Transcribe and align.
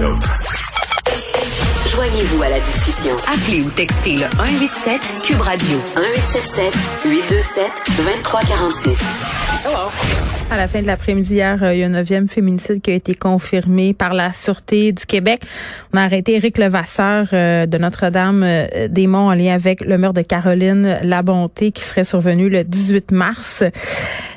les 0.00 0.04
autres. 0.04 0.30
Joignez-vous 1.88 2.42
à 2.42 2.48
la 2.48 2.60
discussion. 2.60 3.14
Appelez 3.26 3.62
ou 3.62 3.70
textez 3.70 4.14
le 4.14 4.26
187 4.36 5.00
Cube 5.22 5.40
Radio 5.40 5.76
1877 5.96 6.74
827 7.04 7.64
2346. 7.96 8.98
À 10.50 10.56
la 10.56 10.68
fin 10.68 10.82
de 10.82 10.86
l'après-midi 10.86 11.34
hier, 11.34 11.62
euh, 11.62 11.74
il 11.74 11.80
y 11.80 11.82
a 11.82 11.86
un 11.86 11.90
neuvième 11.90 12.28
féminicide 12.28 12.80
qui 12.80 12.90
a 12.90 12.94
été 12.94 13.14
confirmé 13.14 13.94
par 13.94 14.14
la 14.14 14.32
Sûreté 14.32 14.92
du 14.92 15.06
Québec. 15.06 15.42
On 15.92 15.98
a 15.98 16.02
arrêté 16.02 16.34
Éric 16.34 16.58
Levasseur 16.58 17.28
euh, 17.32 17.66
de 17.66 17.78
Notre-Dame-des-Monts 17.78 19.28
en 19.28 19.34
lien 19.34 19.54
avec 19.54 19.84
le 19.84 19.98
meurtre 19.98 20.22
de 20.22 20.26
Caroline 20.26 20.98
Labonté 21.02 21.72
qui 21.72 21.82
serait 21.82 22.04
survenu 22.04 22.48
le 22.48 22.64
18 22.64 23.12
mars. 23.12 23.64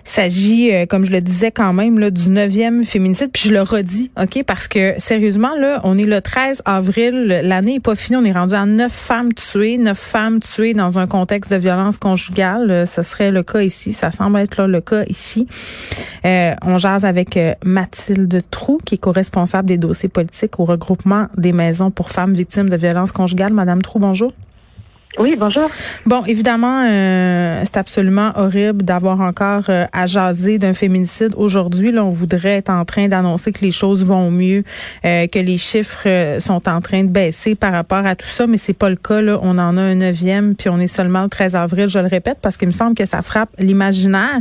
S'agit, 0.04 0.74
euh, 0.74 0.86
comme 0.86 1.06
je 1.06 1.12
le 1.12 1.22
disais 1.22 1.52
quand 1.52 1.74
même, 1.74 2.00
là, 2.00 2.12
du 2.12 2.30
neuvième 2.30 2.84
féminicide. 2.84 3.30
Puis 3.32 3.50
je 3.50 3.54
le 3.54 3.62
redis, 3.62 4.12
OK? 4.22 4.44
Parce 4.46 4.68
que 4.68 4.96
sérieusement, 4.98 5.56
là, 5.56 5.82
on 5.84 5.98
est 5.98 6.06
le 6.06 6.22
13 6.22 6.62
avril. 6.66 7.42
L'année 7.44 7.75
est 7.75 7.80
pas 7.80 7.96
finie. 7.96 8.18
On 8.18 8.25
est 8.25 8.32
rendu 8.32 8.54
à 8.54 8.66
neuf 8.66 8.92
femmes 8.92 9.34
tuées. 9.34 9.78
Neuf 9.78 9.97
femmes 9.97 10.39
tuées 10.39 10.74
dans 10.74 11.00
un 11.00 11.08
contexte 11.08 11.52
de 11.52 11.58
violence 11.58 11.97
conjugale. 11.97 12.86
Ce 12.88 13.02
serait 13.02 13.32
le 13.32 13.44
cas 13.44 13.61
ici. 13.61 13.94
Ça 13.94 14.11
semble 14.11 14.39
être 14.39 14.58
là, 14.58 14.68
le 14.68 14.82
cas 14.82 15.04
ici. 15.08 15.47
Euh, 16.25 16.54
on 16.61 16.78
jase 16.78 17.06
avec 17.06 17.38
euh, 17.38 17.54
Mathilde 17.64 18.44
Trou, 18.50 18.80
qui 18.83 18.96
est 18.96 18.97
co-responsable 18.97 19.68
des 19.68 19.78
dossiers 19.78 20.10
politiques 20.10 20.60
au 20.60 20.66
regroupement 20.66 21.28
des 21.38 21.52
maisons 21.52 21.92
pour 21.92 22.10
femmes 22.11 22.33
victimes 22.33 22.70
de 22.70 22.78
violences 22.78 23.11
conjugales. 23.11 23.54
Madame 23.54 23.82
Trou, 23.82 24.00
bonjour. 24.00 24.32
Oui, 25.20 25.36
bonjour. 25.38 25.70
Bon, 26.08 26.26
évidemment, 26.26 26.88
euh, 26.90 27.62
c'est 27.66 27.78
absolument 27.78 28.32
horrible 28.36 28.84
d'avoir 28.84 29.22
encore 29.22 29.66
euh, 29.70 29.86
à 29.94 30.08
jaser 30.08 30.58
d'un 30.58 30.74
féminicide. 30.74 31.34
Aujourd'hui, 31.38 31.92
là, 31.92 32.03
on 32.03 32.09
voudrait 32.09 32.58
être 32.58 32.70
en 32.70 32.84
train 32.84 33.08
d'annoncer 33.08 33.52
que 33.52 33.64
les 33.64 33.72
choses 33.72 34.03
vont 34.03 34.31
mieux, 34.31 34.64
euh, 35.06 35.28
que 35.28 35.38
les 35.38 35.58
chiffres 35.58 36.38
sont 36.39 36.67
en 36.67 36.81
train 36.81 37.03
de 37.03 37.09
baisser 37.09 37.53
par 37.53 37.73
rapport 37.73 38.06
à 38.06 38.16
tout 38.16 38.28
ça, 38.28 38.48
mais 38.48 38.58
c'est 38.58 38.73
pas 38.73 38.89
le 38.89 38.95
cas. 38.95 39.22
Là. 39.22 39.38
On 39.44 39.59
en 39.59 39.78
a 39.78 39.81
un 39.81 39.95
neuvième, 39.95 40.55
puis 40.55 40.70
on 40.70 40.80
est 40.80 40.88
seulement 40.88 41.23
le 41.23 41.30
13 41.30 41.55
avril, 41.55 41.89
je 41.89 42.00
le 42.00 42.08
répète, 42.08 42.39
parce 42.42 42.58
qu'il 42.58 42.67
me 42.67 42.73
semble 42.73 42.95
que 42.95 43.05
ça 43.05 43.22
frappe 43.22 43.50
l'imaginaire. 43.59 44.39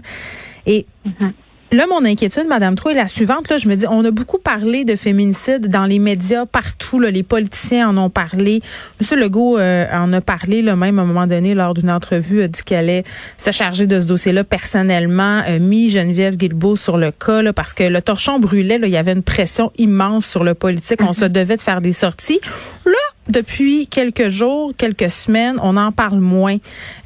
Et 0.65 0.87
mm-hmm. 1.07 1.33
Là, 1.73 1.87
mon 1.87 2.05
inquiétude, 2.05 2.47
Madame 2.49 2.75
Trou, 2.75 2.91
est 2.91 2.95
la 2.95 3.07
suivante. 3.07 3.49
Là, 3.49 3.57
je 3.57 3.67
me 3.67 3.75
dis, 3.75 3.87
on 3.89 4.05
a 4.05 4.11
beaucoup 4.11 4.37
parlé 4.37 4.85
de 4.85 4.95
féminicide 4.95 5.69
dans 5.69 5.87
les 5.87 5.99
médias 5.99 6.45
partout. 6.45 6.99
Là, 6.99 7.11
les 7.11 7.23
politiciens 7.23 7.89
en 7.89 7.97
ont 7.97 8.11
parlé. 8.11 8.61
Monsieur 9.01 9.17
Legault 9.17 9.57
euh, 9.57 9.87
en 9.91 10.13
a 10.13 10.21
parlé, 10.21 10.61
là, 10.61 10.77
même 10.77 10.99
à 10.99 11.03
un 11.03 11.07
moment 11.07 11.27
donné, 11.27 11.55
lors 11.55 11.73
d'une 11.73 11.91
entrevue, 11.91 12.43
a 12.43 12.49
dit 12.49 12.61
qu'elle 12.63 12.91
allait 12.91 13.05
se 13.39 13.53
charger 13.53 13.87
de 13.87 14.01
ce 14.01 14.07
dossier-là 14.07 14.45
personnellement. 14.45 15.41
A 15.47 15.59
mis 15.59 15.89
Geneviève 15.89 16.37
Guilbeault 16.37 16.77
sur 16.77 16.99
le 16.99 17.11
cas 17.11 17.41
là, 17.41 17.55
parce 17.55 17.73
que 17.73 17.85
le 17.85 18.03
torchon 18.03 18.39
brûlait. 18.39 18.77
Là, 18.77 18.87
il 18.87 18.93
y 18.93 18.99
avait 18.99 19.13
une 19.13 19.23
pression 19.23 19.73
immense 19.79 20.27
sur 20.27 20.45
le 20.45 20.53
politique. 20.53 21.01
On 21.03 21.15
se 21.15 21.25
devait 21.25 21.57
de 21.57 21.63
faire 21.63 21.81
des 21.81 21.93
sorties. 21.93 22.43
Là, 22.85 22.93
depuis 23.29 23.87
quelques 23.87 24.29
jours, 24.29 24.73
quelques 24.77 25.11
semaines, 25.11 25.57
on 25.63 25.77
en 25.77 25.93
parle 25.93 26.19
moins. 26.19 26.57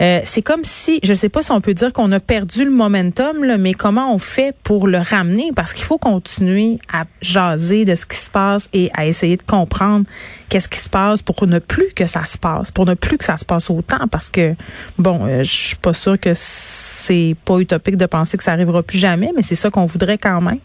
Euh, 0.00 0.20
c'est 0.24 0.40
comme 0.40 0.64
si, 0.64 0.98
je 1.02 1.12
sais 1.12 1.28
pas 1.28 1.42
si 1.42 1.52
on 1.52 1.60
peut 1.60 1.74
dire 1.74 1.92
qu'on 1.92 2.10
a 2.12 2.20
perdu 2.20 2.64
le 2.64 2.70
momentum, 2.70 3.44
là, 3.44 3.58
mais 3.58 3.74
comment 3.74 4.14
on 4.14 4.18
fait 4.18 4.54
pour 4.64 4.86
le 4.86 4.98
ramener? 4.98 5.52
Parce 5.54 5.74
qu'il 5.74 5.84
faut 5.84 5.98
continuer 5.98 6.78
à 6.92 7.04
jaser 7.20 7.84
de 7.84 7.94
ce 7.94 8.06
qui 8.06 8.16
se 8.16 8.30
passe 8.30 8.68
et 8.72 8.90
à 8.94 9.06
essayer 9.06 9.36
de 9.36 9.42
comprendre 9.42 10.06
qu'est-ce 10.48 10.68
qui 10.68 10.78
se 10.78 10.88
passe 10.88 11.20
pour 11.20 11.46
ne 11.46 11.58
plus 11.58 11.92
que 11.94 12.06
ça 12.06 12.24
se 12.24 12.38
passe, 12.38 12.70
pour 12.70 12.86
ne 12.86 12.94
plus 12.94 13.18
que 13.18 13.24
ça 13.24 13.36
se 13.36 13.44
passe 13.44 13.68
autant. 13.68 14.08
Parce 14.10 14.30
que, 14.30 14.54
bon, 14.98 15.26
euh, 15.26 15.42
je 15.42 15.52
suis 15.52 15.76
pas 15.76 15.92
sûre 15.92 16.18
que 16.18 16.32
c'est 16.34 17.36
pas 17.44 17.58
utopique 17.58 17.96
de 17.96 18.06
penser 18.06 18.38
que 18.38 18.42
ça 18.42 18.52
arrivera 18.52 18.82
plus 18.82 18.98
jamais, 18.98 19.30
mais 19.36 19.42
c'est 19.42 19.54
ça 19.54 19.68
qu'on 19.68 19.86
voudrait 19.86 20.18
quand 20.18 20.40
même. 20.40 20.60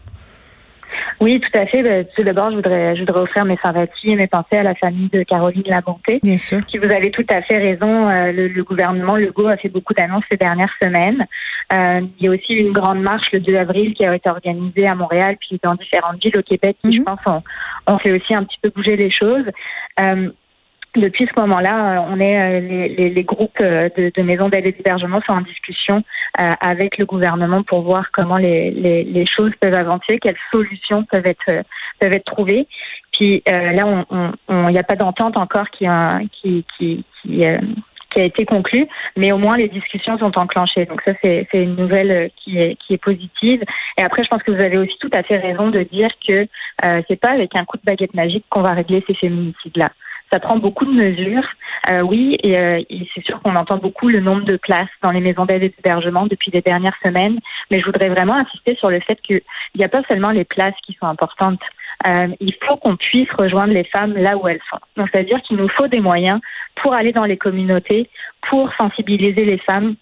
Oui, 1.22 1.40
tout 1.40 1.56
à 1.56 1.66
fait. 1.66 1.82
Ben, 1.84 2.04
tout 2.16 2.24
d'abord, 2.24 2.50
je 2.50 2.56
voudrais, 2.56 2.96
je 2.96 3.00
voudrais 3.00 3.20
offrir 3.20 3.44
mes 3.44 3.56
sympathies 3.64 4.10
et 4.10 4.16
mes 4.16 4.26
pensées 4.26 4.56
à 4.56 4.64
la 4.64 4.74
famille 4.74 5.08
de 5.08 5.22
Caroline 5.22 5.62
Labonté. 5.66 6.18
Bien 6.20 6.36
sûr. 6.36 6.58
Qui 6.66 6.78
vous 6.78 6.90
avez 6.90 7.12
tout 7.12 7.24
à 7.30 7.42
fait 7.42 7.58
raison. 7.58 8.08
Euh, 8.08 8.32
le, 8.32 8.48
le, 8.48 8.64
gouvernement 8.64 9.14
Legault 9.14 9.46
a 9.46 9.56
fait 9.56 9.68
beaucoup 9.68 9.94
d'annonces 9.94 10.24
ces 10.30 10.36
dernières 10.36 10.74
semaines. 10.82 11.24
Euh, 11.72 12.00
il 12.18 12.24
y 12.24 12.28
a 12.28 12.32
aussi 12.32 12.54
une 12.54 12.72
grande 12.72 13.00
marche 13.00 13.28
le 13.32 13.38
2 13.38 13.54
avril 13.54 13.94
qui 13.94 14.04
a 14.04 14.14
été 14.14 14.28
organisée 14.28 14.88
à 14.88 14.96
Montréal 14.96 15.36
puis 15.38 15.60
dans 15.62 15.76
différentes 15.76 16.20
villes 16.22 16.36
au 16.36 16.42
Québec 16.42 16.76
qui, 16.82 16.92
je 16.92 16.98
mhm. 16.98 17.04
pense, 17.04 17.20
ont, 17.26 17.42
ont, 17.86 17.98
fait 17.98 18.10
aussi 18.12 18.34
un 18.34 18.42
petit 18.42 18.58
peu 18.60 18.70
bouger 18.70 18.96
les 18.96 19.10
choses. 19.10 19.46
Euh, 20.02 20.28
depuis 20.94 21.26
ce 21.26 21.40
moment-là, 21.40 22.00
euh, 22.00 22.06
on 22.10 22.20
est 22.20 22.38
euh, 22.38 22.60
les, 22.60 23.10
les, 23.10 23.24
groupes 23.24 23.58
euh, 23.60 23.88
de, 23.96 24.12
de 24.14 24.22
maisons 24.22 24.48
d'aide 24.48 24.66
et 24.66 24.72
d'hébergement 24.72 25.20
sont 25.26 25.36
en 25.36 25.40
discussion 25.40 26.02
avec 26.34 26.96
le 26.96 27.04
gouvernement 27.04 27.62
pour 27.62 27.82
voir 27.82 28.10
comment 28.10 28.38
les, 28.38 28.70
les, 28.70 29.26
choses 29.26 29.52
peuvent 29.60 29.74
avancer, 29.74 30.18
quelles 30.18 30.36
solutions 30.50 31.04
peuvent 31.04 31.26
être 31.26 31.64
peuvent 32.00 32.12
être 32.12 32.24
trouvées. 32.24 32.66
Puis 33.12 33.42
là, 33.46 33.86
on 33.86 34.32
il 34.48 34.54
on, 34.54 34.70
n'y 34.70 34.78
a 34.78 34.82
pas 34.82 34.96
d'entente 34.96 35.36
encore 35.36 35.68
qui 35.70 35.86
a 35.86 36.20
qui 36.32 36.64
qui, 36.78 37.04
qui, 37.20 37.44
qui 38.12 38.20
a 38.20 38.24
été 38.24 38.44
conclue, 38.44 38.86
mais 39.16 39.32
au 39.32 39.38
moins 39.38 39.56
les 39.56 39.68
discussions 39.68 40.18
sont 40.18 40.38
enclenchées. 40.38 40.86
Donc 40.86 41.02
ça, 41.06 41.12
c'est 41.22 41.46
une 41.52 41.76
nouvelle 41.76 42.30
qui 42.36 42.58
est, 42.58 42.76
qui 42.76 42.94
est 42.94 43.02
positive. 43.02 43.62
Et 43.98 44.02
après, 44.02 44.24
je 44.24 44.28
pense 44.28 44.42
que 44.42 44.52
vous 44.52 44.64
avez 44.64 44.78
aussi 44.78 44.96
tout 45.00 45.10
à 45.12 45.22
fait 45.22 45.38
raison 45.38 45.70
de 45.70 45.82
dire 45.82 46.08
que 46.26 46.46
euh, 46.84 47.02
c'est 47.08 47.20
pas 47.20 47.30
avec 47.30 47.56
un 47.56 47.64
coup 47.64 47.76
de 47.76 47.82
baguette 47.84 48.14
magique 48.14 48.44
qu'on 48.48 48.62
va 48.62 48.72
régler 48.72 49.04
ces 49.06 49.14
féminicides-là 49.14 49.88
ça 50.32 50.40
prend 50.40 50.56
beaucoup 50.56 50.84
de 50.84 50.92
mesures. 50.92 51.46
Euh, 51.90 52.00
oui, 52.00 52.38
euh, 52.44 52.82
et, 52.88 53.08
c'est 53.14 53.24
sûr 53.24 53.40
qu'on 53.42 53.54
entend 53.54 53.76
beaucoup 53.76 54.08
le 54.08 54.20
nombre 54.20 54.44
de 54.44 54.56
places 54.56 54.88
dans 55.02 55.10
les 55.10 55.20
maisons 55.20 55.44
d'aide 55.44 55.62
et 55.62 55.68
d'hébergement 55.68 56.26
depuis 56.26 56.50
les 56.50 56.62
dernières 56.62 56.96
semaines, 57.04 57.38
mais 57.70 57.80
je 57.80 57.84
voudrais 57.84 58.08
vraiment 58.08 58.34
insister 58.34 58.76
sur 58.76 58.88
le 58.88 59.00
fait 59.00 59.20
qu'il 59.20 59.42
n'y 59.76 59.84
a 59.84 59.88
pas 59.88 60.02
seulement 60.08 60.30
les 60.30 60.44
places 60.44 60.74
qui 60.86 60.96
sont 60.98 61.06
importantes. 61.06 61.60
Euh, 62.06 62.28
il 62.40 62.54
faut 62.66 62.76
qu'on 62.76 62.96
puisse 62.96 63.28
rejoindre 63.38 63.74
les 63.74 63.84
femmes 63.84 64.14
là 64.14 64.36
où 64.36 64.48
elles 64.48 64.60
sont. 64.70 64.78
Donc, 64.96 65.08
c'est-à-dire 65.12 65.40
qu'il 65.42 65.56
nous 65.56 65.68
faut 65.68 65.88
des 65.88 66.00
moyens 66.00 66.40
pour 66.76 66.94
aller 66.94 67.12
dans 67.12 67.24
les 67.24 67.36
communautés, 67.36 68.08
pour 68.48 68.70
sensibiliser 68.80 69.44
les 69.44 69.58
femmes, 69.58 69.96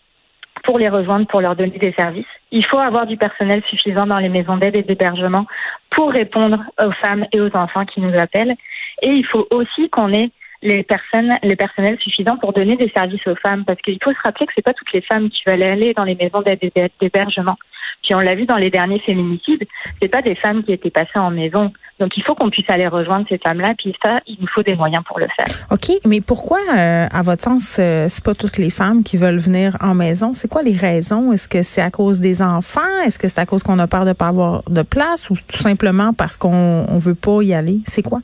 pour 0.65 0.79
les 0.79 0.89
rejoindre, 0.89 1.27
pour 1.27 1.41
leur 1.41 1.57
donner 1.57 1.79
des 1.79 1.93
services. 1.93 2.27
Il 2.51 2.65
faut 2.65 2.79
avoir 2.79 3.07
du 3.07 3.17
personnel 3.17 3.63
suffisant 3.69 4.07
dans 4.07 4.19
les 4.19 4.29
maisons 4.29 4.57
d'aide 4.57 4.77
et 4.77 4.83
d'hébergement 4.83 5.47
pour 5.91 6.11
répondre 6.11 6.59
aux 6.83 6.93
femmes 6.93 7.27
et 7.33 7.41
aux 7.41 7.55
enfants 7.57 7.85
qui 7.85 8.01
nous 8.01 8.19
appellent. 8.19 8.55
Et 9.03 9.11
il 9.11 9.27
faut 9.27 9.47
aussi 9.51 9.89
qu'on 9.91 10.13
ait 10.13 10.31
les 10.63 10.83
personnes, 10.83 11.33
les 11.43 11.57
personnels 11.57 11.99
suffisants 12.01 12.37
pour 12.37 12.53
donner 12.53 12.77
des 12.77 12.91
services 12.95 13.27
aux 13.27 13.37
femmes, 13.37 13.65
parce 13.65 13.81
qu'il 13.81 13.99
faut 14.03 14.13
se 14.13 14.23
rappeler 14.23 14.47
que 14.47 14.53
c'est 14.55 14.65
pas 14.65 14.75
toutes 14.75 14.93
les 14.93 15.01
femmes 15.01 15.31
qui 15.31 15.43
veulent 15.47 15.63
aller 15.63 15.95
dans 15.95 16.05
les 16.05 16.15
maisons 16.15 16.43
d'aide 16.43 16.59
et 16.63 16.91
d'hébergement. 17.01 17.57
Puis 18.03 18.15
on 18.15 18.21
l'a 18.21 18.35
vu 18.35 18.45
dans 18.45 18.57
les 18.57 18.71
derniers 18.71 18.99
féminicides, 19.01 19.67
c'est 20.01 20.09
pas 20.09 20.23
des 20.23 20.35
femmes 20.35 20.63
qui 20.65 20.73
étaient 20.73 20.91
passées 20.91 21.19
en 21.19 21.31
maison. 21.31 21.73
Donc 22.01 22.17
il 22.17 22.25
faut 22.25 22.35
qu'on 22.35 22.49
puisse 22.49 22.69
aller 22.69 22.89
rejoindre 22.89 23.27
ces 23.29 23.39
femmes-là, 23.39 23.75
puis 23.77 23.95
ça, 24.03 24.21
il 24.27 24.39
nous 24.41 24.47
faut 24.49 24.63
des 24.63 24.75
moyens 24.75 25.05
pour 25.05 25.19
le 25.19 25.27
faire. 25.37 25.55
OK, 25.71 25.91
mais 26.07 26.23
pourquoi, 26.23 26.59
euh, 26.75 27.07
à 27.11 27.23
votre 27.23 27.43
sens, 27.43 27.77
euh, 27.79 28.07
c'est 28.09 28.25
pas 28.25 28.35
toutes 28.35 28.57
les 28.57 28.71
femmes 28.71 29.05
qui 29.05 29.19
veulent 29.19 29.39
venir 29.39 29.77
en 29.81 29.95
maison? 29.95 30.33
C'est 30.33 30.49
quoi 30.49 30.63
les 30.63 30.75
raisons? 30.75 31.33
Est-ce 31.33 31.47
que 31.47 31.63
c'est 31.63 31.83
à 31.83 31.91
cause 31.91 32.19
des 32.19 32.41
enfants? 32.41 32.81
Est-ce 33.05 33.19
que 33.19 33.29
c'est 33.29 33.39
à 33.39 33.47
cause 33.47 33.63
qu'on 33.63 33.79
a 33.79 33.87
peur 33.87 34.07
de 34.07 34.15
pas 34.15 34.29
avoir 34.29 34.63
de 34.69 34.83
place? 34.83 35.29
Ou 35.29 35.35
tout 35.35 35.59
simplement 35.59 36.15
parce 36.15 36.39
qu'on 36.39 36.87
on 36.89 36.99
veut 36.99 37.15
pas 37.15 37.43
y 37.43 37.53
aller? 37.53 37.79
C'est 37.85 38.03
quoi? 38.03 38.21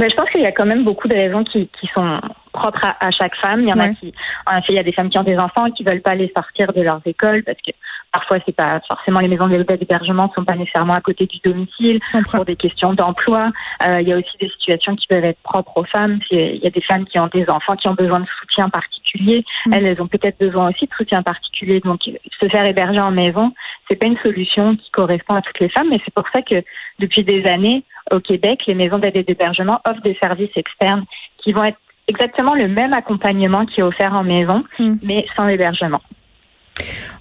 Mais 0.00 0.10
je 0.10 0.16
pense 0.16 0.28
qu'il 0.30 0.40
y 0.40 0.46
a 0.46 0.52
quand 0.52 0.66
même 0.66 0.84
beaucoup 0.84 1.06
de 1.06 1.14
raisons 1.14 1.44
qui, 1.44 1.68
qui 1.80 1.88
sont 1.96 2.20
propres 2.52 2.84
à, 2.84 3.10
chaque 3.12 3.36
femme. 3.36 3.62
Il 3.62 3.68
y 3.68 3.72
en 3.72 3.78
a 3.78 3.90
qui, 3.90 4.12
en 4.50 4.58
effet, 4.58 4.72
il 4.72 4.76
y 4.76 4.80
a 4.80 4.82
des 4.82 4.92
femmes 4.92 5.10
qui 5.10 5.18
ont 5.18 5.24
des 5.24 5.38
enfants 5.38 5.66
et 5.66 5.72
qui 5.72 5.84
veulent 5.84 6.02
pas 6.02 6.14
les 6.14 6.32
sortir 6.36 6.72
de 6.72 6.82
leurs 6.82 7.00
écoles 7.06 7.44
parce 7.44 7.58
que 7.58 7.72
parfois 8.12 8.38
c'est 8.46 8.54
pas 8.54 8.80
forcément 8.88 9.20
les 9.20 9.28
maisons 9.28 9.46
d'hébergement 9.46 10.32
sont 10.34 10.44
pas 10.44 10.54
nécessairement 10.54 10.94
à 10.94 11.00
côté 11.00 11.26
du 11.26 11.38
domicile 11.44 12.00
pour 12.30 12.44
des 12.44 12.56
questions 12.56 12.92
d'emploi. 12.94 13.50
Euh, 13.86 14.00
il 14.00 14.08
y 14.08 14.12
a 14.12 14.16
aussi 14.16 14.36
des 14.40 14.48
situations 14.48 14.96
qui 14.96 15.06
peuvent 15.06 15.24
être 15.24 15.40
propres 15.42 15.76
aux 15.76 15.84
femmes. 15.84 16.18
Il 16.30 16.60
y 16.62 16.66
a 16.66 16.70
des 16.70 16.80
femmes 16.82 17.04
qui 17.06 17.18
ont 17.18 17.28
des 17.32 17.48
enfants 17.48 17.76
qui 17.76 17.88
ont 17.88 17.94
besoin 17.94 18.20
de 18.20 18.26
soutien 18.40 18.68
particulier. 18.68 19.44
Mm. 19.66 19.72
Elles, 19.72 19.86
elles 19.86 20.02
ont 20.02 20.06
peut-être 20.06 20.38
besoin 20.38 20.70
aussi 20.70 20.86
de 20.86 20.94
soutien 20.96 21.22
particulier. 21.22 21.80
Donc 21.80 22.00
se 22.02 22.48
faire 22.48 22.64
héberger 22.64 23.00
en 23.00 23.10
maison, 23.10 23.52
c'est 23.88 23.96
pas 23.96 24.06
une 24.06 24.18
solution 24.18 24.76
qui 24.76 24.90
correspond 24.90 25.34
à 25.34 25.42
toutes 25.42 25.60
les 25.60 25.68
femmes, 25.68 25.88
mais 25.90 25.98
c'est 26.04 26.14
pour 26.14 26.26
ça 26.32 26.42
que 26.42 26.62
depuis 26.98 27.24
des 27.24 27.44
années 27.46 27.84
au 28.10 28.20
Québec, 28.20 28.62
les 28.66 28.74
maisons 28.74 28.98
d'aide 28.98 29.16
et 29.16 29.22
d'hébergement 29.22 29.80
offrent 29.88 30.02
des 30.02 30.16
services 30.20 30.56
externes 30.56 31.04
qui 31.38 31.52
vont 31.52 31.64
être 31.64 31.78
exactement 32.06 32.54
le 32.54 32.68
même 32.68 32.92
accompagnement 32.94 33.66
qui 33.66 33.80
est 33.80 33.82
offert 33.82 34.14
en 34.14 34.24
maison, 34.24 34.64
hmm. 34.78 34.96
mais 35.02 35.26
sans 35.36 35.46
hébergement. 35.46 36.00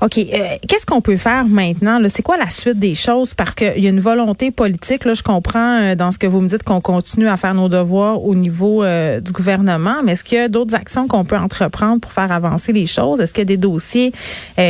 OK. 0.02 0.18
Euh, 0.18 0.58
qu'est-ce 0.68 0.86
qu'on 0.86 1.02
peut 1.02 1.18
faire 1.18 1.46
maintenant? 1.46 2.00
C'est 2.10 2.22
quoi 2.22 2.38
la 2.38 2.50
suite 2.50 2.78
des 2.78 2.94
choses? 2.94 3.34
Parce 3.34 3.56
qu'il 3.56 3.80
y 3.80 3.88
a 3.88 3.90
une 3.90 4.00
volonté 4.00 4.52
politique. 4.52 5.06
Là, 5.06 5.14
je 5.14 5.24
comprends 5.24 5.80
euh, 5.80 5.96
dans 5.96 6.12
ce 6.12 6.18
que 6.18 6.28
vous 6.28 6.42
me 6.42 6.48
dites 6.48 6.64
qu'on 6.64 6.82
continue 6.82 7.28
à 7.28 7.38
faire 7.38 7.54
nos 7.54 7.70
devoirs 7.70 8.24
au 8.24 8.36
niveau 8.36 8.84
euh, 8.84 9.20
du 9.20 9.32
gouvernement, 9.32 9.98
mais 10.04 10.14
est-ce 10.14 10.24
qu'il 10.24 10.38
y 10.38 10.42
a 10.42 10.50
d'autres 10.50 10.76
actions 10.76 11.08
qu'on 11.08 11.26
peut 11.26 11.38
entreprendre 11.38 12.02
pour 12.02 12.12
faire 12.12 12.32
avancer 12.32 12.74
les 12.74 12.86
choses? 12.86 13.20
Est-ce 13.20 13.34
qu'il 13.34 13.42
y 13.42 13.44
a 13.44 13.46
des 13.46 13.58
dossiers 13.58 14.12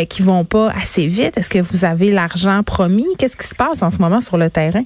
qui 0.09 0.21
vont 0.21 0.45
pas 0.45 0.71
assez 0.71 1.07
vite? 1.07 1.37
Est-ce 1.37 1.49
que 1.49 1.59
vous 1.59 1.85
avez 1.85 2.11
l'argent 2.11 2.63
promis? 2.63 3.07
Qu'est-ce 3.17 3.37
qui 3.37 3.47
se 3.47 3.55
passe 3.55 3.81
en 3.81 3.91
ce 3.91 3.99
moment 3.99 4.19
sur 4.19 4.37
le 4.37 4.49
terrain? 4.49 4.83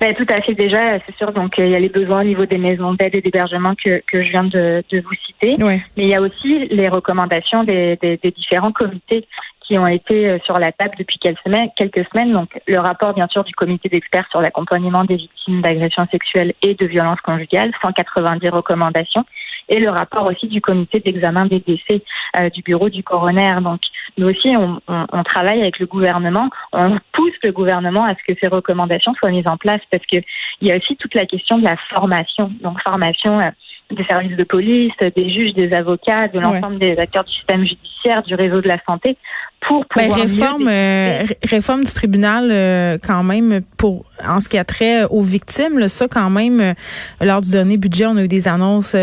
Ben, 0.00 0.14
tout 0.14 0.26
à 0.28 0.42
fait. 0.42 0.54
Déjà, 0.54 0.98
c'est 1.06 1.16
sûr. 1.16 1.32
Donc, 1.32 1.54
il 1.58 1.68
y 1.68 1.74
a 1.74 1.80
les 1.80 1.88
besoins 1.88 2.20
au 2.20 2.24
niveau 2.24 2.44
des 2.44 2.58
maisons 2.58 2.92
d'aide 2.94 3.16
et 3.16 3.20
d'hébergement 3.20 3.74
que, 3.82 4.02
que 4.06 4.22
je 4.22 4.30
viens 4.30 4.44
de, 4.44 4.84
de 4.90 5.00
vous 5.00 5.14
citer. 5.26 5.54
Mais 5.64 5.80
il 5.96 6.08
y 6.08 6.14
a 6.14 6.20
aussi 6.20 6.66
les 6.68 6.88
recommandations 6.88 7.64
des, 7.64 7.96
des, 7.96 8.18
des 8.18 8.30
différents 8.30 8.72
comités 8.72 9.26
qui 9.66 9.78
ont 9.78 9.86
été 9.86 10.28
euh, 10.28 10.38
sur 10.44 10.58
la 10.58 10.70
table 10.72 10.94
depuis 10.98 11.18
quelques 11.18 11.40
semaines, 11.44 11.68
quelques 11.76 12.06
semaines. 12.12 12.32
Donc, 12.32 12.60
le 12.66 12.78
rapport, 12.78 13.14
bien 13.14 13.26
sûr, 13.30 13.42
du 13.44 13.52
comité 13.52 13.88
d'experts 13.88 14.26
sur 14.30 14.40
l'accompagnement 14.40 15.04
des 15.04 15.16
victimes 15.16 15.60
d'agressions 15.60 16.06
sexuelles 16.10 16.54
et 16.62 16.74
de 16.74 16.86
violences 16.86 17.20
conjugales, 17.20 17.72
190 17.82 18.48
recommandations, 18.50 19.24
et 19.68 19.80
le 19.80 19.90
rapport 19.90 20.26
aussi 20.26 20.46
du 20.48 20.60
comité 20.60 21.00
d'examen 21.00 21.46
des 21.46 21.60
décès 21.60 22.02
euh, 22.36 22.50
du 22.50 22.62
bureau 22.62 22.88
du 22.88 23.02
coroner. 23.02 23.60
Donc, 23.62 23.80
nous 24.16 24.28
aussi, 24.28 24.56
on, 24.56 24.80
on, 24.88 25.06
on, 25.12 25.22
travaille 25.22 25.60
avec 25.60 25.78
le 25.78 25.86
gouvernement, 25.86 26.48
on 26.72 26.98
pousse 27.12 27.34
le 27.42 27.52
gouvernement 27.52 28.04
à 28.04 28.10
ce 28.10 28.32
que 28.32 28.38
ces 28.40 28.48
recommandations 28.48 29.14
soient 29.14 29.30
mises 29.30 29.48
en 29.48 29.56
place 29.56 29.80
parce 29.90 30.04
que 30.10 30.18
il 30.60 30.68
y 30.68 30.72
a 30.72 30.76
aussi 30.76 30.96
toute 30.96 31.14
la 31.14 31.26
question 31.26 31.58
de 31.58 31.64
la 31.64 31.76
formation. 31.94 32.52
Donc, 32.62 32.80
formation 32.82 33.38
euh, 33.38 33.50
des 33.90 34.04
services 34.04 34.36
de 34.36 34.44
police, 34.44 34.92
des 35.00 35.32
juges, 35.32 35.54
des 35.54 35.72
avocats, 35.72 36.28
de 36.28 36.40
l'ensemble 36.40 36.78
des 36.78 36.98
acteurs 36.98 37.24
du 37.24 37.32
système 37.32 37.64
judiciaire, 37.64 38.22
du 38.22 38.34
réseau 38.34 38.60
de 38.60 38.68
la 38.68 38.78
santé, 38.84 39.16
pour 39.60 39.84
ben, 39.96 40.08
pouvoir 40.08 40.20
réforme 40.20 40.68
euh, 40.68 41.24
réforme 41.42 41.84
du 41.84 41.92
tribunal 41.92 42.50
euh, 42.50 42.98
quand 43.02 43.22
même 43.22 43.62
pour 43.76 44.04
en 44.26 44.40
ce 44.40 44.48
qui 44.48 44.58
a 44.58 44.64
trait 44.64 45.04
aux 45.04 45.22
victimes 45.22 45.78
là, 45.78 45.88
ça 45.88 46.06
quand 46.08 46.30
même 46.30 46.60
euh, 46.60 46.74
lors 47.20 47.40
du 47.40 47.50
dernier 47.50 47.76
budget 47.76 48.06
on 48.06 48.16
a 48.16 48.22
eu 48.22 48.28
des 48.28 48.48
annonces 48.48 48.94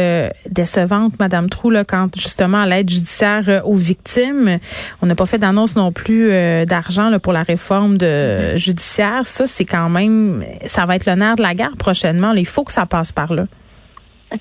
décevantes 0.50 1.20
madame 1.20 1.50
Trou 1.50 1.70
là 1.70 1.84
quand 1.84 2.16
justement 2.16 2.62
à 2.62 2.66
l'aide 2.66 2.90
judiciaire 2.90 3.62
aux 3.66 3.76
victimes. 3.76 4.60
On 5.02 5.08
n'a 5.08 5.16
pas 5.16 5.26
fait 5.26 5.38
d'annonce 5.38 5.76
non 5.76 5.92
plus 5.92 6.30
d'argent 6.66 7.12
pour 7.20 7.34
la 7.34 7.44
réforme 7.44 7.98
de 7.98 8.06
mm-hmm. 8.06 8.58
judiciaire. 8.58 9.26
Ça 9.26 9.48
c'est 9.48 9.66
quand 9.66 9.90
même 9.90 10.44
ça 10.66 10.86
va 10.86 10.96
être 10.96 11.06
le 11.06 11.16
nerf 11.16 11.36
de 11.36 11.42
la 11.42 11.56
guerre 11.56 11.76
prochainement. 11.78 12.32
Il 12.34 12.46
faut 12.46 12.64
que 12.64 12.72
ça 12.72 12.86
passe 12.86 13.12
par 13.12 13.34
là 13.34 13.46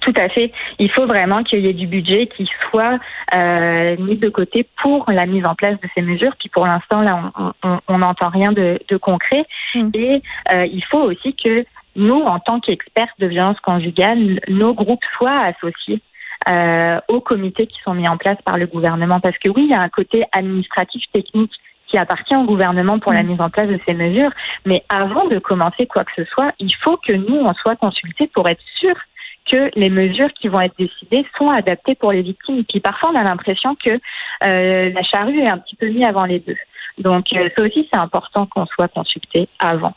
tout 0.00 0.15
à 0.17 0.29
fait. 0.29 0.53
Il 0.79 0.91
faut 0.91 1.06
vraiment 1.06 1.43
qu'il 1.43 1.61
y 1.61 1.69
ait 1.69 1.75
du 1.75 1.87
budget 1.87 2.27
qui 2.29 2.49
soit 2.71 2.99
euh, 3.35 3.97
mis 3.99 4.17
de 4.17 4.29
côté 4.29 4.67
pour 4.83 5.05
la 5.11 5.27
mise 5.27 5.44
en 5.47 5.55
place 5.55 5.79
de 5.81 5.89
ces 5.94 6.03
mesures. 6.03 6.35
Puis 6.39 6.49
pour 6.49 6.67
l'instant, 6.67 7.00
là, 7.00 7.33
on 7.89 7.99
n'entend 7.99 8.31
rien 8.31 8.53
de, 8.53 8.79
de 8.89 8.97
concret. 8.97 9.44
Mm. 9.75 9.91
Et 9.94 10.23
euh, 10.53 10.67
il 10.67 10.85
faut 10.91 11.03
aussi 11.03 11.35
que 11.35 11.65
nous, 11.97 12.21
en 12.21 12.39
tant 12.39 12.61
qu'experts 12.61 13.15
de 13.19 13.27
violence 13.27 13.61
conjugale, 13.61 14.41
nos 14.49 14.75
groupes 14.75 15.05
soient 15.19 15.41
associés 15.41 16.00
euh, 16.49 16.99
aux 17.09 17.21
comités 17.21 17.67
qui 17.67 17.79
sont 17.85 17.94
mis 17.94 18.09
en 18.09 18.17
place 18.17 18.39
par 18.44 18.56
le 18.56 18.67
gouvernement. 18.67 19.21
Parce 19.21 19.37
que 19.39 19.50
oui, 19.50 19.65
il 19.69 19.71
y 19.71 19.75
a 19.75 19.83
un 19.83 19.91
côté 19.91 20.25
administratif 20.33 21.05
technique 21.12 21.53
qui 21.89 21.99
appartient 21.99 22.35
au 22.35 22.44
gouvernement 22.44 22.99
pour 22.99 23.12
la 23.12 23.23
mm. 23.23 23.27
mise 23.27 23.41
en 23.41 23.50
place 23.50 23.69
de 23.69 23.79
ces 23.87 23.93
mesures. 23.93 24.31
Mais 24.65 24.85
avant 24.89 25.27
de 25.27 25.39
commencer 25.39 25.87
quoi 25.87 26.05
que 26.05 26.12
ce 26.17 26.25
soit, 26.25 26.49
il 26.59 26.75
faut 26.83 26.97
que 26.97 27.12
nous, 27.12 27.37
on 27.37 27.53
soit 27.55 27.77
consultés 27.77 28.31
pour 28.33 28.49
être 28.49 28.62
sûrs 28.77 28.97
que 29.50 29.71
les 29.75 29.91
mesures 29.91 30.33
qui 30.35 30.49
vont 30.49 30.61
être 30.61 30.77
décidées 30.79 31.27
sont 31.39 31.49
adaptées 31.49 31.94
pour 31.94 32.12
les 32.12 32.23
victimes. 32.23 32.59
Et 32.59 32.65
puis 32.65 32.81
parfois, 32.81 33.11
on 33.12 33.17
a 33.17 33.25
l'impression 33.25 33.75
que 33.75 33.91
euh, 33.91 34.91
la 34.91 35.03
charrue 35.03 35.41
est 35.41 35.49
un 35.49 35.59
petit 35.59 35.77
peu 35.77 35.89
mise 35.89 36.06
avant 36.06 36.25
les 36.25 36.41
deux. 36.41 36.56
Donc 36.99 37.27
euh, 37.33 37.49
ça 37.56 37.65
aussi, 37.65 37.89
c'est 37.93 37.99
important 37.99 38.47
qu'on 38.47 38.67
soit 38.67 38.89
consulté 38.89 39.49
avant. 39.59 39.94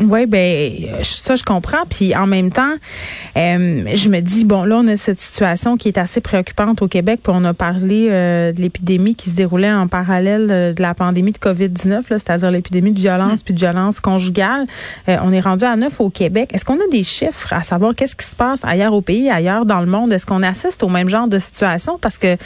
Oui, 0.00 0.26
ben 0.26 0.72
ça 1.02 1.36
je 1.36 1.42
comprends. 1.42 1.84
Puis 1.88 2.14
en 2.16 2.26
même 2.26 2.50
temps, 2.50 2.74
euh, 3.36 3.84
je 3.94 4.08
me 4.08 4.20
dis 4.20 4.44
bon 4.44 4.64
là 4.64 4.76
on 4.78 4.88
a 4.88 4.96
cette 4.96 5.20
situation 5.20 5.76
qui 5.76 5.88
est 5.88 5.98
assez 5.98 6.20
préoccupante 6.20 6.82
au 6.82 6.88
Québec. 6.88 7.20
Puis 7.22 7.32
on 7.34 7.44
a 7.44 7.54
parlé 7.54 8.08
euh, 8.10 8.52
de 8.52 8.60
l'épidémie 8.60 9.14
qui 9.14 9.30
se 9.30 9.34
déroulait 9.34 9.72
en 9.72 9.88
parallèle 9.88 10.48
euh, 10.50 10.72
de 10.72 10.82
la 10.82 10.94
pandémie 10.94 11.32
de 11.32 11.38
Covid 11.38 11.68
19, 11.68 12.06
c'est-à-dire 12.08 12.50
l'épidémie 12.50 12.92
de 12.92 12.98
violence 12.98 13.42
puis 13.42 13.54
de 13.54 13.58
violence 13.58 14.00
conjugale. 14.00 14.66
on 15.06 15.32
est 15.32 15.40
rendu 15.40 15.64
à 15.64 15.76
neuf 15.76 16.00
au 16.00 16.10
Québec. 16.10 16.50
Est-ce 16.52 16.64
qu'on 16.64 16.74
a 16.78 16.88
des 16.90 17.02
chiffres 17.02 17.52
à 17.52 17.62
savoir 17.62 17.94
qu'est-ce 17.94 18.16
qui 18.16 18.26
se 18.26 18.36
passe 18.36 18.60
ailleurs 18.64 18.94
au 18.94 19.00
pays, 19.00 19.30
ailleurs 19.30 19.66
dans 19.66 19.80
le 19.80 19.86
monde? 19.86 20.12
Est-ce 20.12 20.26
qu'on 20.26 20.42
assiste 20.42 20.82
au 20.82 20.88
même 20.88 21.08
genre 21.08 21.28
de 21.28 21.38
situation? 21.38 21.98
Parce 22.00 22.18
que 22.18 22.36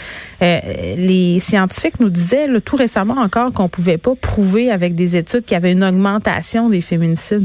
les 0.41 1.39
scientifiques 1.41 2.01
nous 2.01 2.11
disaient 2.11 2.49
tout 2.61 2.77
récemment 2.77 3.21
encore 3.21 3.53
qu'on 3.53 3.69
pouvait 3.69 3.99
pas 3.99 4.15
prouver 4.15 4.71
avec 4.71 4.95
des 4.95 5.17
études 5.17 5.45
qu'il 5.45 5.55
y 5.55 5.57
avait 5.57 5.73
une 5.73 5.85
augmentation 5.85 6.69
des 6.69 6.81
féminicides. 6.81 7.38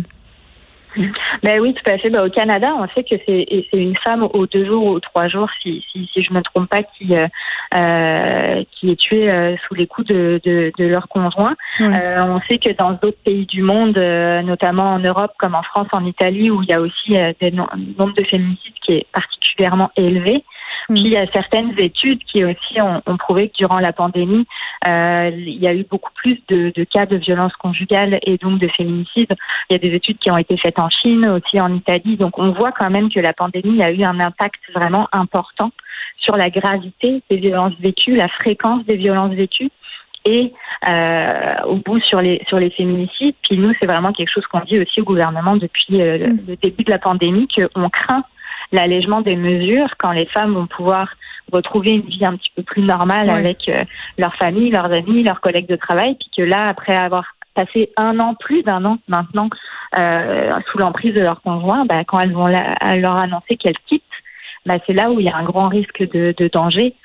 Ben 1.44 1.60
oui, 1.60 1.74
tout 1.74 1.92
à 1.92 1.98
fait. 1.98 2.10
Ben, 2.10 2.26
au 2.26 2.30
Canada, 2.30 2.74
on 2.78 2.88
sait 2.90 3.04
que 3.04 3.16
c'est 3.26 3.68
une 3.74 3.98
femme 3.98 4.24
aux 4.34 4.48
deux 4.48 4.66
jours 4.66 4.86
ou 4.86 4.90
aux 4.92 5.00
trois 5.00 5.28
jours, 5.28 5.50
si, 5.62 5.84
si, 5.92 6.10
si 6.12 6.24
je 6.24 6.32
ne 6.32 6.38
me 6.38 6.42
trompe 6.44 6.70
pas, 6.70 6.84
qui, 6.84 7.16
euh, 7.16 7.28
euh 7.76 8.64
qui 8.72 8.92
est 8.92 8.96
tuée 8.96 9.30
euh, 9.30 9.56
sous 9.68 9.74
les 9.74 9.88
coups 9.88 10.08
de, 10.08 10.40
de, 10.44 10.72
de 10.78 10.86
leur 10.86 11.08
conjoint. 11.08 11.56
Euh, 11.82 12.18
on 12.22 12.40
sait 12.42 12.58
que 12.58 12.72
dans 12.74 12.92
d'autres 12.92 13.22
pays 13.24 13.46
du 13.46 13.62
monde, 13.62 13.98
notamment 13.98 14.94
en 14.94 15.00
Europe, 15.00 15.32
comme 15.40 15.56
en 15.56 15.64
France, 15.64 15.88
en 15.94 16.06
Italie, 16.06 16.50
où 16.50 16.62
il 16.62 16.70
y 16.70 16.74
a 16.74 16.82
aussi 16.82 17.16
des 17.40 17.52
nombre 17.52 18.14
de 18.14 18.24
féminicides 18.24 18.74
qui 18.86 18.96
est 18.96 19.08
particulièrement 19.12 19.92
élevé, 19.96 20.44
puis 20.90 21.02
il 21.02 21.14
y 21.14 21.18
a 21.18 21.26
certaines 21.32 21.74
études 21.78 22.20
qui 22.26 22.44
aussi 22.44 22.82
ont, 22.82 23.02
ont 23.06 23.18
prouvé 23.18 23.50
que 23.50 23.56
durant 23.58 23.80
la 23.80 23.94
pandémie, 23.94 24.46
euh, 24.88 25.32
il 25.34 25.62
y 25.62 25.68
a 25.68 25.74
eu 25.74 25.86
beaucoup 25.90 26.12
plus 26.14 26.42
de, 26.50 26.72
de, 26.76 26.84
cas 26.84 27.06
de 27.06 27.18
violence 27.18 27.54
conjugale 27.54 28.20
et 28.24 28.38
donc 28.38 28.60
de 28.60 28.68
féminicide. 28.68 29.34
Il 29.70 29.74
y 29.74 29.76
a 29.76 29.80
des 29.80 29.96
études 29.96 30.18
qui 30.20 30.32
ont 30.32 30.38
été 30.38 30.58
faites 30.58 30.80
en 30.80 30.90
Chine, 30.90 31.28
aussi 31.30 31.60
en 31.62 31.74
Italie. 31.74 32.18
Donc 32.18 32.38
on 32.38 32.52
voit 32.52 32.72
quand 32.72 32.90
même 32.90 33.10
que 33.10 33.20
la 33.20 33.34
pandémie 33.34 33.82
a 33.82 33.92
eu 33.92 34.04
un 34.04 34.20
impact 34.20 34.62
vraiment 34.74 35.08
important 35.12 35.72
sur 36.18 36.36
la 36.38 36.50
gravité 36.50 37.22
des 37.30 37.38
violences 37.38 37.76
vécues, 37.80 38.16
la 38.16 38.28
fréquence 38.28 38.86
des 38.86 38.98
violences 38.98 39.34
vécues 39.34 39.70
et 40.26 40.54
euh, 40.88 41.64
au 41.66 41.76
bout 41.76 42.00
sur 42.00 42.22
les 42.22 42.42
sur 42.48 42.58
les 42.58 42.70
féminicides. 42.70 43.36
Puis 43.44 43.58
nous, 43.58 43.74
c'est 43.80 43.88
vraiment 43.88 44.12
quelque 44.12 44.32
chose 44.32 44.46
qu'on 44.48 44.62
dit 44.62 44.80
aussi 44.80 45.02
au 45.02 45.04
gouvernement 45.04 45.56
depuis 45.56 46.02
euh, 46.02 46.18
le, 46.18 46.26
le 46.48 46.56
début 46.56 46.84
de 46.84 46.92
la 46.92 47.00
pandémie, 47.00 47.48
qu'on 47.48 47.90
craint 47.90 48.24
l'allègement 48.74 49.22
des 49.22 49.38
mesures 49.38 49.94
quand 49.98 50.12
les 50.12 50.26
femmes 50.26 50.54
vont 50.56 50.68
pouvoir 50.68 51.08
retrouver 51.52 51.92
une 51.92 52.02
vie 52.02 52.26
un 52.26 52.36
petit 52.36 52.52
peu 52.56 52.64
plus 52.64 52.82
normale 52.82 53.30
avec 53.30 53.70
euh, 53.70 53.84
leur 54.18 54.36
famille, 54.36 54.72
leurs 54.72 54.92
amis, 54.92 55.24
leurs 55.24 55.40
collègues 55.40 55.68
de 55.68 55.76
travail, 55.76 56.16
puis 56.16 56.30
que 56.36 56.42
là, 56.42 56.68
après 56.68 56.96
avoir 56.96 57.24
passé 57.54 57.92
un 57.98 58.20
an, 58.20 58.34
plus 58.34 58.64
d'un 58.64 58.84
an 58.84 58.98
maintenant, 59.08 59.50
euh, 59.98 60.50
sous 60.72 60.80
l'emprise 60.80 61.14
de 61.14 61.22
leur 61.22 61.42
conjoint, 61.44 61.86
bah, 61.86 62.04
quand 62.06 62.20
elles 62.20 62.34
vont 62.34 62.48
leur 62.48 63.22
annoncer 63.22 63.56
qu'elles 63.58 63.78
quittent, 63.88 64.02
bah, 64.66 64.76
c'est 64.88 64.94
là 64.94 65.12
où 65.12 65.20
il 65.20 65.28
y 65.28 65.30
a 65.30 65.36
un 65.36 65.44
grand 65.44 65.68
risque 65.68 66.00
de, 66.00 66.34
de 66.36 66.48
danger 66.48 66.96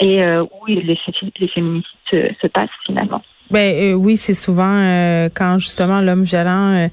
et 0.00 0.22
euh, 0.22 0.42
où 0.42 0.66
les, 0.66 0.82
les 0.82 1.48
féminicides 1.48 1.84
se, 2.12 2.34
se, 2.42 2.46
passent 2.48 2.68
finalement. 2.84 3.22
Ben 3.50 3.94
oui, 3.94 4.16
c'est 4.16 4.34
souvent 4.34 5.28
quand 5.34 5.58
justement 5.58 6.00
l'homme 6.00 6.24
violent 6.24 6.88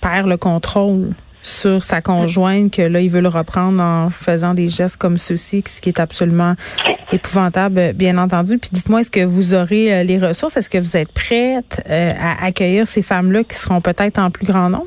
perd 0.00 0.26
le 0.26 0.36
contrôle 0.36 1.14
sur 1.42 1.82
sa 1.84 2.00
conjointe 2.00 2.72
que 2.72 2.82
là, 2.82 3.00
il 3.00 3.10
veut 3.10 3.20
le 3.20 3.28
reprendre 3.28 3.82
en 3.82 4.10
faisant 4.10 4.54
des 4.54 4.68
gestes 4.68 4.96
comme 4.96 5.18
ceux-ci, 5.18 5.62
ce 5.66 5.80
qui 5.80 5.88
est 5.88 6.00
absolument 6.00 6.54
épouvantable, 7.12 7.92
bien 7.94 8.18
entendu. 8.18 8.58
Puis 8.58 8.70
dites-moi, 8.72 9.00
est-ce 9.00 9.10
que 9.10 9.24
vous 9.24 9.54
aurez 9.54 9.92
euh, 9.92 10.02
les 10.04 10.18
ressources? 10.18 10.56
Est-ce 10.56 10.70
que 10.70 10.78
vous 10.78 10.96
êtes 10.96 11.12
prête 11.12 11.82
euh, 11.88 12.14
à 12.18 12.44
accueillir 12.44 12.86
ces 12.86 13.02
femmes-là 13.02 13.44
qui 13.44 13.56
seront 13.56 13.80
peut-être 13.80 14.18
en 14.18 14.30
plus 14.30 14.46
grand 14.46 14.70
nombre? 14.70 14.86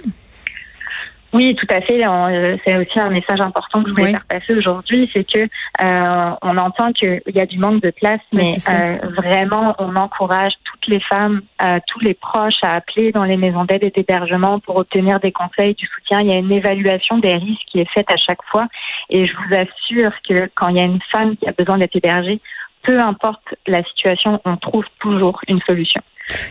Oui, 1.35 1.53
tout 1.53 1.67
à 1.69 1.81
fait. 1.81 2.07
Euh, 2.07 2.55
c'est 2.65 2.77
aussi 2.77 2.97
un 2.97 3.09
message 3.09 3.41
important 3.41 3.83
que 3.83 3.89
je 3.89 3.95
voulais 3.95 4.11
faire 4.11 4.25
passer 4.25 4.55
aujourd'hui, 4.55 5.11
c'est 5.13 5.25
que 5.25 5.41
euh, 5.41 6.31
on 6.41 6.57
entend 6.57 6.93
qu'il 6.93 7.21
y 7.27 7.41
a 7.41 7.45
du 7.45 7.59
manque 7.59 7.81
de 7.81 7.91
place, 7.91 8.21
mais 8.31 8.55
euh, 8.69 8.97
vraiment, 9.17 9.75
on 9.77 9.97
encourage 9.97 10.53
toutes 10.63 10.87
les 10.87 11.01
femmes, 11.01 11.41
tous 11.87 11.99
les 11.99 12.13
proches 12.13 12.63
à 12.63 12.75
appeler 12.75 13.11
dans 13.11 13.25
les 13.25 13.35
maisons 13.35 13.65
d'aide 13.65 13.83
et 13.83 13.91
d'hébergement 13.91 14.59
pour 14.59 14.77
obtenir 14.77 15.19
des 15.19 15.33
conseils, 15.33 15.73
du 15.73 15.85
soutien. 15.87 16.21
Il 16.21 16.27
y 16.27 16.31
a 16.31 16.37
une 16.37 16.53
évaluation 16.53 17.17
des 17.17 17.35
risques 17.35 17.65
qui 17.69 17.81
est 17.81 17.91
faite 17.93 18.09
à 18.09 18.17
chaque 18.17 18.43
fois, 18.49 18.67
et 19.09 19.27
je 19.27 19.33
vous 19.33 19.55
assure 19.55 20.13
que 20.27 20.49
quand 20.55 20.69
il 20.69 20.77
y 20.77 20.79
a 20.79 20.85
une 20.85 21.01
femme 21.11 21.35
qui 21.35 21.49
a 21.49 21.51
besoin 21.51 21.77
d'être 21.77 21.97
hébergée, 21.97 22.39
peu 22.83 22.97
importe 22.99 23.55
la 23.67 23.83
situation, 23.83 24.39
on 24.45 24.55
trouve 24.55 24.85
toujours 24.99 25.41
une 25.49 25.59
solution. 25.61 26.01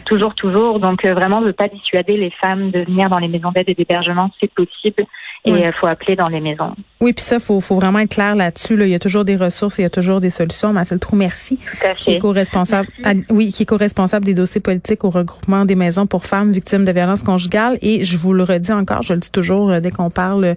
Toujours, 0.04 0.34
toujours. 0.34 0.80
Donc 0.80 1.04
euh, 1.04 1.14
vraiment, 1.14 1.40
ne 1.40 1.52
pas 1.52 1.68
dissuader 1.68 2.16
les 2.16 2.30
femmes 2.40 2.70
de 2.70 2.80
venir 2.80 3.08
dans 3.08 3.18
les 3.18 3.28
maisons 3.28 3.50
d'aide 3.50 3.68
et 3.68 3.74
d'hébergement, 3.74 4.30
c'est 4.40 4.52
possible. 4.52 5.04
Et 5.46 5.50
il 5.50 5.72
faut 5.78 5.86
appeler 5.86 6.16
dans 6.16 6.28
les 6.28 6.40
maisons. 6.40 6.74
Oui, 7.02 7.12
puis 7.12 7.22
ça, 7.22 7.38
faut, 7.38 7.60
faut 7.60 7.74
vraiment 7.74 7.98
être 7.98 8.14
clair 8.14 8.34
là-dessus. 8.34 8.76
Là. 8.76 8.86
Il 8.86 8.90
y 8.90 8.94
a 8.94 8.98
toujours 8.98 9.26
des 9.26 9.36
ressources, 9.36 9.76
il 9.76 9.82
y 9.82 9.84
a 9.84 9.90
toujours 9.90 10.18
des 10.18 10.30
solutions. 10.30 10.72
Marcel 10.72 10.98
Trou, 10.98 11.16
merci. 11.16 11.58
Tout 11.58 11.86
à 11.86 11.88
fait. 11.88 11.94
Qui 11.96 12.12
est 12.12 12.18
co-responsable, 12.18 12.88
oui, 13.28 13.52
qui 13.52 13.64
est 13.64 13.66
co-responsable 13.66 14.24
des 14.24 14.32
dossiers 14.32 14.62
politiques 14.62 15.04
au 15.04 15.10
regroupement 15.10 15.66
des 15.66 15.74
maisons 15.74 16.06
pour 16.06 16.24
femmes 16.24 16.50
victimes 16.50 16.86
de 16.86 16.92
violences 16.92 17.22
conjugales. 17.22 17.76
Et 17.82 18.04
je 18.04 18.16
vous 18.16 18.32
le 18.32 18.42
redis 18.42 18.72
encore, 18.72 19.02
je 19.02 19.12
le 19.12 19.20
dis 19.20 19.30
toujours 19.30 19.70
euh, 19.70 19.80
dès 19.80 19.90
qu'on 19.90 20.08
parle 20.08 20.54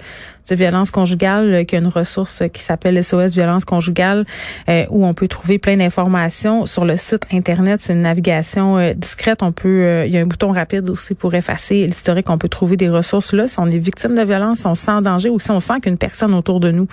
de 0.49 0.55
violence 0.55 0.91
conjugale, 0.91 1.53
euh, 1.53 1.63
qu'il 1.63 1.77
y 1.77 1.81
a 1.81 1.85
une 1.85 1.91
ressource 1.91 2.43
qui 2.53 2.61
s'appelle 2.61 3.01
SOS 3.03 3.33
Violence 3.33 3.65
conjugale, 3.65 4.25
euh, 4.69 4.85
où 4.89 5.05
on 5.05 5.13
peut 5.13 5.27
trouver 5.27 5.59
plein 5.59 5.77
d'informations 5.77 6.65
sur 6.65 6.85
le 6.85 6.97
site 6.97 7.23
internet. 7.31 7.81
C'est 7.81 7.93
une 7.93 8.01
navigation 8.01 8.93
discrète. 8.93 9.43
On 9.43 9.51
peut, 9.51 10.03
il 10.05 10.11
y 10.11 10.17
a 10.17 10.21
un 10.21 10.25
bouton 10.25 10.51
rapide 10.51 10.89
aussi 10.89 11.15
pour 11.15 11.33
effacer 11.35 11.85
l'historique. 11.85 12.29
On 12.29 12.37
peut 12.37 12.49
trouver 12.49 12.77
des 12.77 12.89
ressources 12.89 13.33
là. 13.33 13.47
Si 13.47 13.59
on 13.59 13.67
est 13.67 13.77
victime 13.77 14.15
de 14.15 14.23
violence, 14.23 14.65
on 14.65 14.75
sent 14.75 15.01
danger 15.01 15.29
ou 15.29 15.39
si 15.39 15.51
on 15.51 15.59
sent 15.59 15.79
qu'une 15.81 15.97
personne 15.97 16.33
autour 16.33 16.59
de 16.59 16.71
nous 16.71 16.87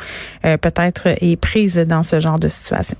euh, 0.44 0.56
peut-être 0.56 1.08
est 1.20 1.36
prise 1.36 1.76
dans 1.76 2.02
ce 2.02 2.20
genre 2.20 2.38
de 2.38 2.48
situation. 2.48 2.96